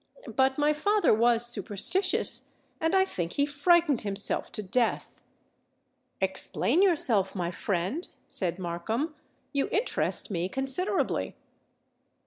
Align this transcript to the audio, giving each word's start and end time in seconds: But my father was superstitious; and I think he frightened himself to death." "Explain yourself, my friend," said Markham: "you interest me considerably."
But 0.35 0.57
my 0.57 0.73
father 0.73 1.13
was 1.13 1.45
superstitious; 1.45 2.47
and 2.79 2.95
I 2.95 3.05
think 3.05 3.33
he 3.33 3.45
frightened 3.45 4.01
himself 4.01 4.51
to 4.53 4.63
death." 4.63 5.21
"Explain 6.19 6.81
yourself, 6.81 7.35
my 7.35 7.51
friend," 7.51 8.07
said 8.27 8.57
Markham: 8.57 9.13
"you 9.53 9.69
interest 9.71 10.31
me 10.31 10.49
considerably." 10.49 11.35